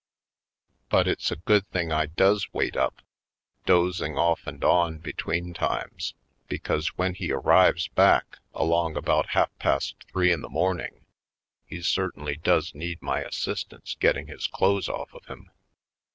[0.89, 3.01] But it's a good thing I 60 /, Poindexter^ Colored does wait up,
[3.67, 6.15] dozing off and on between times,
[6.47, 11.05] because when he arrives back, along about half past three in the morning,
[11.67, 15.51] he cer tainly does need my assistance getting his clothes off of him.